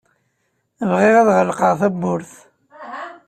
[0.89, 2.33] Bɣiɣ ad ɣelqeɣ tawwurt.